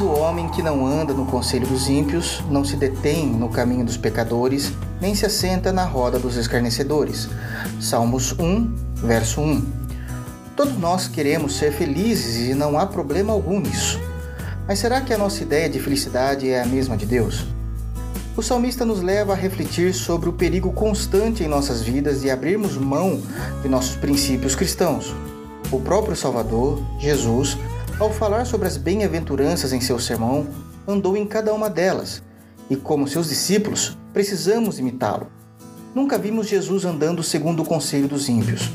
o 0.00 0.06
homem 0.06 0.48
que 0.48 0.62
não 0.62 0.86
anda 0.86 1.12
no 1.12 1.26
conselho 1.26 1.66
dos 1.66 1.88
ímpios, 1.88 2.40
não 2.48 2.64
se 2.64 2.76
detém 2.76 3.26
no 3.26 3.48
caminho 3.48 3.84
dos 3.84 3.96
pecadores, 3.96 4.72
nem 5.00 5.12
se 5.12 5.26
assenta 5.26 5.72
na 5.72 5.84
roda 5.84 6.20
dos 6.20 6.36
escarnecedores. 6.36 7.28
Salmos 7.80 8.32
1, 8.38 8.72
verso 8.94 9.40
1. 9.40 9.64
Todos 10.54 10.78
nós 10.78 11.08
queremos 11.08 11.56
ser 11.56 11.72
felizes 11.72 12.48
e 12.48 12.54
não 12.54 12.78
há 12.78 12.86
problema 12.86 13.32
algum 13.32 13.58
nisso. 13.58 14.00
Mas 14.68 14.78
será 14.78 15.00
que 15.00 15.12
a 15.12 15.18
nossa 15.18 15.42
ideia 15.42 15.68
de 15.68 15.80
felicidade 15.80 16.48
é 16.48 16.62
a 16.62 16.66
mesma 16.66 16.96
de 16.96 17.04
Deus? 17.04 17.44
O 18.36 18.42
salmista 18.42 18.84
nos 18.84 19.02
leva 19.02 19.32
a 19.32 19.36
refletir 19.36 19.92
sobre 19.92 20.28
o 20.28 20.32
perigo 20.32 20.72
constante 20.72 21.42
em 21.42 21.48
nossas 21.48 21.82
vidas 21.82 22.20
de 22.20 22.30
abrirmos 22.30 22.76
mão 22.76 23.20
de 23.62 23.68
nossos 23.68 23.96
princípios 23.96 24.54
cristãos. 24.54 25.12
O 25.72 25.80
próprio 25.80 26.14
Salvador, 26.14 26.80
Jesus, 27.00 27.58
ao 27.98 28.12
falar 28.12 28.44
sobre 28.44 28.68
as 28.68 28.76
bem-aventuranças 28.76 29.72
em 29.72 29.80
seu 29.80 29.98
sermão, 29.98 30.46
andou 30.86 31.16
em 31.16 31.26
cada 31.26 31.54
uma 31.54 31.70
delas, 31.70 32.22
e 32.68 32.76
como 32.76 33.08
seus 33.08 33.28
discípulos, 33.28 33.96
precisamos 34.12 34.78
imitá-lo. 34.78 35.28
Nunca 35.94 36.18
vimos 36.18 36.46
Jesus 36.46 36.84
andando 36.84 37.22
segundo 37.22 37.62
o 37.62 37.64
conselho 37.64 38.06
dos 38.06 38.28
ímpios. 38.28 38.70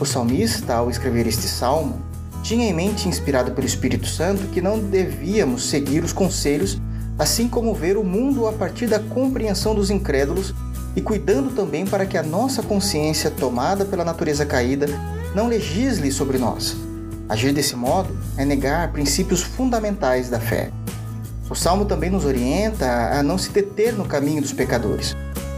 O 0.00 0.06
salmista, 0.06 0.74
ao 0.74 0.88
escrever 0.88 1.26
este 1.26 1.46
salmo, 1.46 2.00
tinha 2.42 2.66
em 2.66 2.72
mente, 2.72 3.08
inspirado 3.08 3.52
pelo 3.52 3.66
Espírito 3.66 4.06
Santo, 4.06 4.48
que 4.48 4.62
não 4.62 4.78
devíamos 4.78 5.68
seguir 5.68 6.02
os 6.02 6.12
conselhos, 6.12 6.80
assim 7.18 7.48
como 7.48 7.74
ver 7.74 7.98
o 7.98 8.02
mundo 8.02 8.46
a 8.48 8.52
partir 8.52 8.86
da 8.86 8.98
compreensão 8.98 9.74
dos 9.74 9.90
incrédulos 9.90 10.54
e 10.96 11.00
cuidando 11.02 11.54
também 11.54 11.84
para 11.84 12.06
que 12.06 12.16
a 12.16 12.22
nossa 12.22 12.62
consciência, 12.62 13.30
tomada 13.30 13.84
pela 13.84 14.04
natureza 14.04 14.46
caída, 14.46 14.86
não 15.34 15.46
legisle 15.46 16.10
sobre 16.10 16.38
nós 16.38 16.74
Agir 17.32 17.54
desse 17.54 17.74
modo 17.74 18.14
é 18.36 18.44
negar 18.44 18.92
princípios 18.92 19.42
fundamentais 19.42 20.28
da 20.28 20.40
fé. 20.40 20.70
O 21.50 21.54
salmo 21.54 21.84
também 21.84 22.10
nos 22.10 22.24
orienta 22.24 22.86
a 22.86 23.22
não 23.22 23.36
se 23.36 23.50
deter 23.50 23.92
no 23.92 24.06
caminho 24.06 24.40
dos 24.40 24.52
pecadores. 24.52 25.14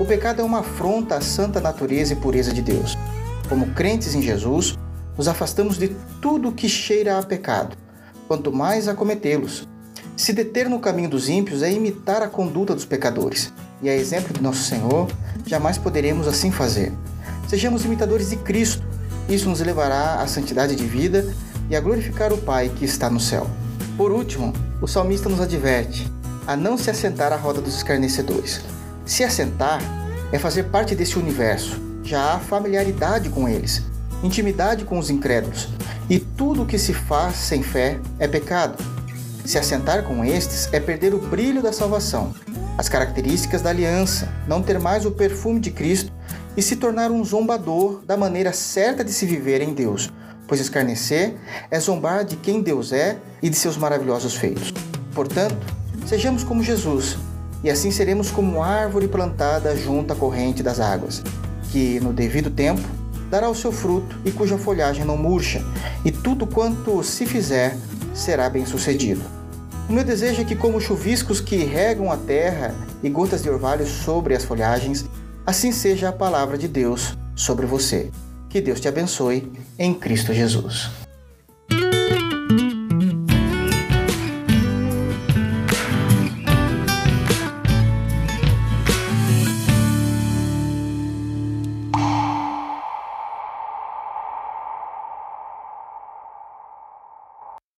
O 0.00 0.04
pecado 0.04 0.40
é 0.40 0.44
uma 0.44 0.60
afronta 0.60 1.16
à 1.16 1.20
santa 1.20 1.60
natureza 1.60 2.12
e 2.12 2.16
pureza 2.16 2.52
de 2.52 2.60
Deus. 2.60 2.98
Como 3.48 3.68
crentes 3.68 4.14
em 4.14 4.20
Jesus, 4.20 4.76
nos 5.16 5.28
afastamos 5.28 5.78
de 5.78 5.94
tudo 6.20 6.52
que 6.52 6.68
cheira 6.68 7.18
a 7.18 7.22
pecado, 7.22 7.76
quanto 8.26 8.52
mais 8.52 8.88
a 8.88 8.94
cometê-los. 8.94 9.66
Se 10.16 10.32
deter 10.32 10.68
no 10.68 10.80
caminho 10.80 11.08
dos 11.08 11.28
ímpios 11.28 11.62
é 11.62 11.70
imitar 11.70 12.22
a 12.22 12.28
conduta 12.28 12.74
dos 12.74 12.84
pecadores, 12.84 13.52
e 13.82 13.88
a 13.88 13.94
exemplo 13.94 14.34
de 14.34 14.42
nosso 14.42 14.64
Senhor, 14.64 15.08
jamais 15.46 15.78
poderemos 15.78 16.26
assim 16.26 16.50
fazer. 16.50 16.92
Sejamos 17.48 17.84
imitadores 17.84 18.30
de 18.30 18.36
Cristo. 18.36 18.82
Isso 19.28 19.48
nos 19.48 19.60
levará 19.60 20.20
à 20.20 20.26
santidade 20.26 20.74
de 20.74 20.84
vida 20.84 21.32
e 21.68 21.76
a 21.76 21.80
glorificar 21.80 22.32
o 22.32 22.38
Pai 22.38 22.70
que 22.74 22.84
está 22.84 23.10
no 23.10 23.20
céu. 23.20 23.48
Por 23.96 24.12
último, 24.12 24.52
o 24.80 24.86
salmista 24.86 25.28
nos 25.28 25.40
adverte 25.40 26.10
a 26.46 26.54
não 26.54 26.78
se 26.78 26.90
assentar 26.90 27.32
à 27.32 27.36
roda 27.36 27.60
dos 27.60 27.76
escarnecedores. 27.76 28.60
Se 29.04 29.24
assentar 29.24 29.80
é 30.32 30.38
fazer 30.38 30.64
parte 30.64 30.94
desse 30.94 31.18
universo, 31.18 31.80
já 32.02 32.34
há 32.34 32.38
familiaridade 32.38 33.28
com 33.28 33.48
eles, 33.48 33.82
intimidade 34.22 34.84
com 34.84 34.98
os 34.98 35.10
incrédulos, 35.10 35.68
e 36.08 36.18
tudo 36.18 36.62
o 36.62 36.66
que 36.66 36.78
se 36.78 36.94
faz 36.94 37.36
sem 37.36 37.62
fé 37.62 37.98
é 38.18 38.28
pecado. 38.28 38.82
Se 39.44 39.58
assentar 39.58 40.04
com 40.04 40.24
estes 40.24 40.68
é 40.72 40.80
perder 40.80 41.14
o 41.14 41.18
brilho 41.18 41.62
da 41.62 41.72
salvação, 41.72 42.32
as 42.78 42.88
características 42.88 43.62
da 43.62 43.70
aliança, 43.70 44.28
não 44.46 44.62
ter 44.62 44.78
mais 44.78 45.04
o 45.04 45.10
perfume 45.10 45.60
de 45.60 45.70
Cristo 45.70 46.12
e 46.56 46.62
se 46.62 46.76
tornar 46.76 47.10
um 47.10 47.24
zombador 47.24 48.02
da 48.04 48.16
maneira 48.16 48.52
certa 48.52 49.04
de 49.04 49.12
se 49.12 49.26
viver 49.26 49.60
em 49.60 49.72
Deus, 49.72 50.12
pois 50.46 50.60
escarnecer 50.60 51.34
é 51.70 51.78
zombar 51.80 52.24
de 52.24 52.36
quem 52.36 52.62
Deus 52.62 52.92
é 52.92 53.18
e 53.42 53.50
de 53.50 53.56
seus 53.56 53.76
maravilhosos 53.76 54.34
feitos. 54.34 54.72
Portanto, 55.14 55.56
sejamos 56.06 56.44
como 56.44 56.62
Jesus, 56.62 57.16
e 57.64 57.70
assim 57.70 57.90
seremos 57.90 58.30
como 58.30 58.62
árvore 58.62 59.08
plantada 59.08 59.76
junto 59.76 60.12
à 60.12 60.16
corrente 60.16 60.62
das 60.62 60.78
águas, 60.78 61.22
que, 61.72 61.98
no 62.00 62.12
devido 62.12 62.50
tempo, 62.50 62.82
dará 63.30 63.48
o 63.48 63.54
seu 63.54 63.72
fruto 63.72 64.16
e 64.24 64.30
cuja 64.30 64.58
folhagem 64.58 65.04
não 65.04 65.16
murcha, 65.16 65.64
e 66.04 66.12
tudo 66.12 66.46
quanto 66.46 67.02
se 67.02 67.26
fizer 67.26 67.76
será 68.14 68.48
bem-sucedido. 68.48 69.22
O 69.88 69.92
meu 69.92 70.02
desejo 70.02 70.42
é 70.42 70.44
que, 70.44 70.56
como 70.56 70.80
chuviscos 70.80 71.40
que 71.40 71.56
regam 71.56 72.10
a 72.10 72.16
terra 72.16 72.74
e 73.02 73.08
gotas 73.08 73.42
de 73.42 73.50
orvalho 73.50 73.86
sobre 73.86 74.34
as 74.34 74.44
folhagens, 74.44 75.04
assim 75.44 75.70
seja 75.70 76.08
a 76.08 76.12
palavra 76.12 76.58
de 76.58 76.66
Deus 76.66 77.16
sobre 77.36 77.66
você. 77.66 78.10
Que 78.48 78.60
Deus 78.60 78.80
te 78.80 78.88
abençoe 78.88 79.50
em 79.78 79.94
Cristo 79.94 80.32
Jesus. 80.32 81.05